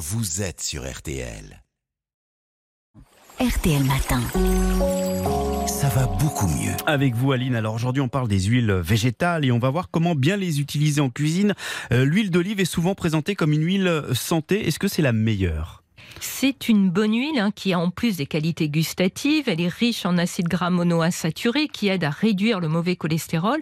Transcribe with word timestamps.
vous 0.00 0.40
êtes 0.40 0.62
sur 0.62 0.90
RTL. 0.90 1.62
RTL 3.38 3.84
Matin. 3.84 4.22
Ça 5.66 5.90
va 5.90 6.06
beaucoup 6.06 6.46
mieux. 6.46 6.72
Avec 6.86 7.14
vous 7.14 7.32
Aline, 7.32 7.54
alors 7.54 7.74
aujourd'hui 7.74 8.00
on 8.00 8.08
parle 8.08 8.26
des 8.26 8.40
huiles 8.40 8.72
végétales 8.72 9.44
et 9.44 9.52
on 9.52 9.58
va 9.58 9.68
voir 9.68 9.90
comment 9.90 10.14
bien 10.14 10.38
les 10.38 10.58
utiliser 10.58 11.02
en 11.02 11.10
cuisine. 11.10 11.52
Euh, 11.92 12.06
L'huile 12.06 12.30
d'olive 12.30 12.60
est 12.60 12.64
souvent 12.64 12.94
présentée 12.94 13.34
comme 13.34 13.52
une 13.52 13.62
huile 13.62 14.04
santé, 14.14 14.66
est-ce 14.66 14.78
que 14.78 14.88
c'est 14.88 15.02
la 15.02 15.12
meilleure? 15.12 15.84
C'est 16.20 16.68
une 16.68 16.90
bonne 16.90 17.14
huile 17.14 17.38
hein, 17.38 17.50
qui 17.50 17.72
a 17.72 17.78
en 17.78 17.90
plus 17.90 18.16
des 18.16 18.26
qualités 18.26 18.68
gustatives. 18.68 19.48
Elle 19.48 19.60
est 19.60 19.68
riche 19.68 20.04
en 20.04 20.18
acides 20.18 20.48
gras 20.48 20.70
monoinsaturés 20.70 21.68
qui 21.68 21.88
aident 21.88 22.04
à 22.04 22.10
réduire 22.10 22.60
le 22.60 22.68
mauvais 22.68 22.96
cholestérol. 22.96 23.60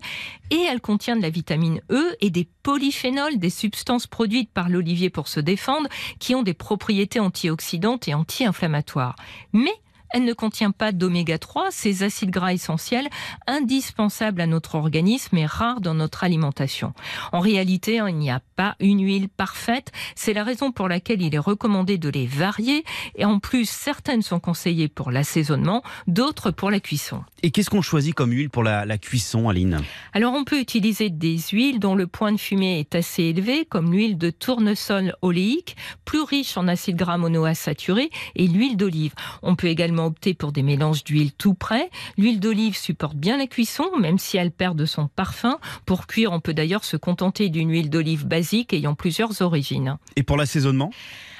Et 0.50 0.60
elle 0.68 0.80
contient 0.80 1.16
de 1.16 1.22
la 1.22 1.30
vitamine 1.30 1.80
E 1.90 2.16
et 2.20 2.30
des 2.30 2.48
polyphénols, 2.62 3.38
des 3.38 3.50
substances 3.50 4.06
produites 4.06 4.50
par 4.52 4.68
l'olivier 4.68 5.10
pour 5.10 5.28
se 5.28 5.40
défendre, 5.40 5.88
qui 6.18 6.34
ont 6.34 6.42
des 6.42 6.54
propriétés 6.54 7.20
antioxydantes 7.20 8.08
et 8.08 8.14
anti-inflammatoires. 8.14 9.16
Mais 9.52 9.74
elle 10.10 10.24
ne 10.24 10.32
contient 10.32 10.70
pas 10.70 10.92
d'oméga 10.92 11.38
3, 11.38 11.68
ces 11.70 12.02
acides 12.02 12.30
gras 12.30 12.52
essentiels 12.52 13.08
indispensables 13.46 14.40
à 14.40 14.46
notre 14.46 14.74
organisme 14.74 15.36
et 15.36 15.46
rares 15.46 15.80
dans 15.80 15.94
notre 15.94 16.24
alimentation. 16.24 16.92
En 17.32 17.40
réalité, 17.40 17.98
hein, 17.98 18.08
il 18.08 18.16
n'y 18.16 18.30
a 18.30 18.40
pas 18.56 18.76
une 18.80 19.04
huile 19.04 19.28
parfaite. 19.28 19.92
C'est 20.14 20.32
la 20.32 20.44
raison 20.44 20.72
pour 20.72 20.88
laquelle 20.88 21.22
il 21.22 21.34
est 21.34 21.38
recommandé 21.38 21.98
de 21.98 22.08
les 22.08 22.26
varier. 22.26 22.84
Et 23.16 23.24
en 23.24 23.38
plus, 23.38 23.68
certaines 23.68 24.22
sont 24.22 24.40
conseillées 24.40 24.88
pour 24.88 25.10
l'assaisonnement, 25.10 25.82
d'autres 26.06 26.50
pour 26.50 26.70
la 26.70 26.80
cuisson. 26.80 27.22
Et 27.42 27.50
qu'est-ce 27.50 27.70
qu'on 27.70 27.82
choisit 27.82 28.14
comme 28.14 28.32
huile 28.32 28.50
pour 28.50 28.62
la, 28.62 28.84
la 28.84 28.98
cuisson, 28.98 29.48
Aline? 29.48 29.82
Alors, 30.12 30.34
on 30.34 30.44
peut 30.44 30.60
utiliser 30.60 31.10
des 31.10 31.38
huiles 31.52 31.78
dont 31.78 31.94
le 31.94 32.06
point 32.06 32.32
de 32.32 32.38
fumée 32.38 32.80
est 32.80 32.94
assez 32.94 33.24
élevé, 33.24 33.64
comme 33.64 33.92
l'huile 33.92 34.18
de 34.18 34.30
tournesol 34.30 35.14
oléique, 35.22 35.76
plus 36.04 36.22
riche 36.22 36.56
en 36.56 36.66
acides 36.66 36.96
gras 36.96 37.18
monoinsaturés, 37.18 38.10
et 38.34 38.46
l'huile 38.46 38.76
d'olive. 38.76 39.14
On 39.42 39.54
peut 39.54 39.68
également 39.68 39.97
opter 40.06 40.34
pour 40.34 40.52
des 40.52 40.62
mélanges 40.62 41.04
d'huile 41.04 41.32
tout 41.32 41.54
prêt. 41.54 41.90
L'huile 42.16 42.40
d'olive 42.40 42.76
supporte 42.76 43.16
bien 43.16 43.36
la 43.36 43.46
cuisson, 43.46 43.84
même 43.98 44.18
si 44.18 44.36
elle 44.36 44.50
perd 44.50 44.76
de 44.76 44.86
son 44.86 45.08
parfum. 45.08 45.58
Pour 45.86 46.06
cuire, 46.06 46.32
on 46.32 46.40
peut 46.40 46.54
d'ailleurs 46.54 46.84
se 46.84 46.96
contenter 46.96 47.48
d'une 47.48 47.70
huile 47.70 47.90
d'olive 47.90 48.26
basique 48.26 48.72
ayant 48.72 48.94
plusieurs 48.94 49.42
origines. 49.42 49.98
Et 50.16 50.22
pour 50.22 50.36
l'assaisonnement? 50.36 50.90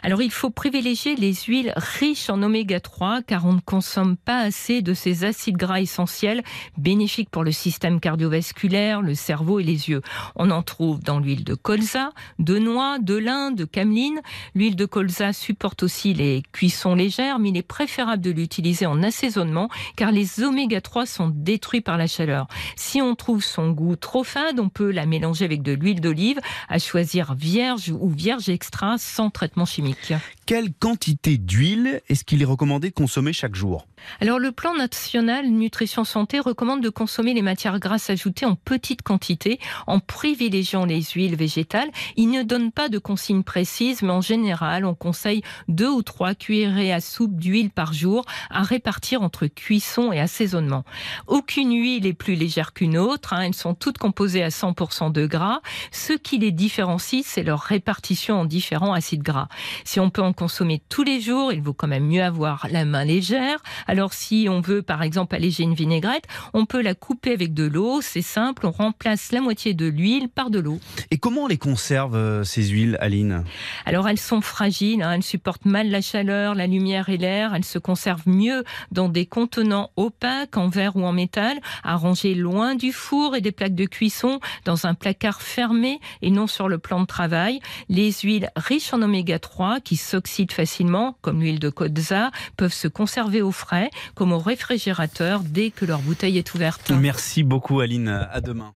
Alors 0.02 0.22
il 0.22 0.30
faut 0.30 0.50
privilégier 0.50 1.16
les 1.16 1.34
huiles 1.34 1.72
riches 1.76 2.30
en 2.30 2.40
oméga 2.42 2.78
3 2.78 3.22
car 3.22 3.44
on 3.46 3.54
ne 3.54 3.60
consomme 3.60 4.16
pas 4.16 4.38
assez 4.38 4.80
de 4.80 4.94
ces 4.94 5.24
acides 5.24 5.56
gras 5.56 5.80
essentiels 5.80 6.44
bénéfiques 6.76 7.30
pour 7.30 7.42
le 7.42 7.50
système 7.50 7.98
cardiovasculaire, 7.98 9.02
le 9.02 9.14
cerveau 9.14 9.58
et 9.58 9.64
les 9.64 9.88
yeux. 9.88 10.02
On 10.36 10.50
en 10.52 10.62
trouve 10.62 11.02
dans 11.02 11.18
l'huile 11.18 11.42
de 11.42 11.54
colza, 11.54 12.12
de 12.38 12.58
noix, 12.58 13.00
de 13.00 13.16
lin, 13.16 13.50
de 13.50 13.64
cameline. 13.64 14.20
L'huile 14.54 14.76
de 14.76 14.86
colza 14.86 15.32
supporte 15.32 15.82
aussi 15.82 16.14
les 16.14 16.42
cuissons 16.52 16.94
légères 16.94 17.40
mais 17.40 17.48
il 17.48 17.56
est 17.56 17.62
préférable 17.62 18.22
de 18.22 18.30
l'utiliser 18.30 18.47
en 18.86 19.02
assaisonnement 19.02 19.68
car 19.96 20.12
les 20.12 20.42
oméga 20.42 20.80
3 20.80 21.06
sont 21.06 21.28
détruits 21.28 21.80
par 21.80 21.96
la 21.96 22.06
chaleur. 22.06 22.46
Si 22.76 23.00
on 23.00 23.14
trouve 23.14 23.42
son 23.42 23.70
goût 23.70 23.96
trop 23.96 24.24
fade, 24.24 24.60
on 24.60 24.68
peut 24.68 24.90
la 24.90 25.06
mélanger 25.06 25.44
avec 25.44 25.62
de 25.62 25.72
l'huile 25.72 26.00
d'olive 26.00 26.40
à 26.68 26.78
choisir 26.78 27.34
vierge 27.34 27.92
ou 27.98 28.10
vierge 28.10 28.48
extra 28.48 28.96
sans 28.98 29.30
traitement 29.30 29.66
chimique. 29.66 30.12
Quelle 30.48 30.72
quantité 30.72 31.36
d'huile 31.36 32.00
est-ce 32.08 32.24
qu'il 32.24 32.40
est 32.40 32.46
recommandé 32.46 32.88
de 32.88 32.94
consommer 32.94 33.34
chaque 33.34 33.54
jour 33.54 33.86
Alors 34.18 34.38
le 34.38 34.50
plan 34.50 34.74
national 34.74 35.46
nutrition 35.46 36.04
santé 36.04 36.40
recommande 36.40 36.82
de 36.82 36.88
consommer 36.88 37.34
les 37.34 37.42
matières 37.42 37.78
grasses 37.78 38.08
ajoutées 38.08 38.46
en 38.46 38.54
petite 38.54 39.02
quantité 39.02 39.60
en 39.86 40.00
privilégiant 40.00 40.86
les 40.86 41.02
huiles 41.02 41.36
végétales. 41.36 41.90
Il 42.16 42.30
ne 42.30 42.42
donne 42.42 42.72
pas 42.72 42.88
de 42.88 42.96
consignes 42.96 43.42
précises 43.42 44.00
mais 44.00 44.08
en 44.08 44.22
général 44.22 44.86
on 44.86 44.94
conseille 44.94 45.42
deux 45.68 45.90
ou 45.90 46.00
trois 46.00 46.34
cuillerées 46.34 46.94
à 46.94 47.02
soupe 47.02 47.38
d'huile 47.38 47.68
par 47.68 47.92
jour 47.92 48.24
à 48.48 48.62
répartir 48.62 49.20
entre 49.20 49.48
cuisson 49.48 50.12
et 50.12 50.18
assaisonnement. 50.18 50.84
Aucune 51.26 51.74
huile 51.74 52.06
est 52.06 52.14
plus 52.14 52.36
légère 52.36 52.72
qu'une 52.72 52.96
autre, 52.96 53.34
hein. 53.34 53.42
elles 53.42 53.54
sont 53.54 53.74
toutes 53.74 53.98
composées 53.98 54.42
à 54.42 54.48
100% 54.48 55.12
de 55.12 55.26
gras. 55.26 55.60
Ce 55.92 56.14
qui 56.14 56.38
les 56.38 56.52
différencie 56.52 57.22
c'est 57.22 57.42
leur 57.42 57.60
répartition 57.60 58.40
en 58.40 58.44
différents 58.46 58.94
acides 58.94 59.22
gras. 59.22 59.48
Si 59.84 60.00
on 60.00 60.08
peut 60.08 60.22
consommer 60.38 60.80
tous 60.88 61.02
les 61.02 61.20
jours, 61.20 61.52
il 61.52 61.60
vaut 61.60 61.72
quand 61.72 61.88
même 61.88 62.06
mieux 62.06 62.22
avoir 62.22 62.68
la 62.70 62.84
main 62.84 63.04
légère. 63.04 63.60
Alors 63.88 64.12
si 64.12 64.46
on 64.48 64.60
veut 64.60 64.82
par 64.82 65.02
exemple 65.02 65.34
alléger 65.34 65.64
une 65.64 65.74
vinaigrette, 65.74 66.26
on 66.54 66.64
peut 66.64 66.80
la 66.80 66.94
couper 66.94 67.32
avec 67.32 67.54
de 67.54 67.64
l'eau, 67.64 68.00
c'est 68.02 68.22
simple, 68.22 68.64
on 68.64 68.70
remplace 68.70 69.32
la 69.32 69.40
moitié 69.40 69.74
de 69.74 69.86
l'huile 69.86 70.28
par 70.28 70.50
de 70.50 70.60
l'eau. 70.60 70.78
Et 71.10 71.18
comment 71.18 71.42
on 71.42 71.46
les 71.48 71.58
conserve 71.58 72.14
euh, 72.14 72.44
ces 72.44 72.68
huiles, 72.68 72.96
Aline? 73.00 73.42
Alors 73.84 74.08
elles 74.08 74.20
sont 74.20 74.40
fragiles, 74.40 75.02
hein, 75.02 75.14
elles 75.14 75.24
supportent 75.24 75.64
mal 75.64 75.90
la 75.90 76.00
chaleur, 76.00 76.54
la 76.54 76.68
lumière 76.68 77.08
et 77.08 77.16
l'air, 77.16 77.56
elles 77.56 77.64
se 77.64 77.80
conservent 77.80 78.28
mieux 78.28 78.62
dans 78.92 79.08
des 79.08 79.26
contenants 79.26 79.90
opaques 79.96 80.56
en 80.56 80.68
verre 80.68 80.94
ou 80.94 81.04
en 81.04 81.12
métal, 81.12 81.58
arrangés 81.82 82.36
loin 82.36 82.76
du 82.76 82.92
four 82.92 83.34
et 83.34 83.40
des 83.40 83.50
plaques 83.50 83.74
de 83.74 83.86
cuisson, 83.86 84.38
dans 84.64 84.86
un 84.86 84.94
placard 84.94 85.42
fermé 85.42 85.98
et 86.22 86.30
non 86.30 86.46
sur 86.46 86.68
le 86.68 86.78
plan 86.78 87.00
de 87.00 87.06
travail. 87.06 87.58
Les 87.88 88.12
huiles 88.12 88.50
riches 88.54 88.94
en 88.94 89.02
oméga 89.02 89.40
3 89.40 89.80
qui 89.80 89.96
s'oxydent 89.96 90.27
facilement, 90.52 91.16
comme 91.20 91.40
l'huile 91.40 91.58
de 91.58 91.70
colza, 91.70 92.30
peuvent 92.56 92.72
se 92.72 92.88
conserver 92.88 93.42
au 93.42 93.52
frais, 93.52 93.90
comme 94.14 94.32
au 94.32 94.38
réfrigérateur, 94.38 95.40
dès 95.40 95.70
que 95.70 95.84
leur 95.84 96.00
bouteille 96.00 96.38
est 96.38 96.54
ouverte. 96.54 96.90
Merci 96.90 97.42
beaucoup 97.42 97.80
Aline, 97.80 98.08
à 98.08 98.40
demain. 98.40 98.72